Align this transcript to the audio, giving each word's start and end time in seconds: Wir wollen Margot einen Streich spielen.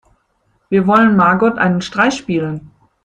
Wir 0.71 0.87
wollen 0.87 1.15
Margot 1.15 1.59
einen 1.59 1.81
Streich 1.83 2.15
spielen. 2.17 2.71